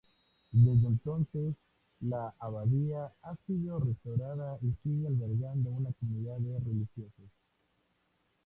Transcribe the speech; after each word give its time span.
Desde 0.51 0.87
entonces, 0.87 1.53
la 1.99 2.33
abadía 2.39 3.13
ha 3.21 3.35
sido 3.45 3.79
restaurada 3.79 4.57
y 4.63 4.71
sigue 4.81 5.05
albergando 5.05 5.69
una 5.69 5.91
comunidad 5.91 6.37
de 6.39 6.57
religiosos. 6.59 7.29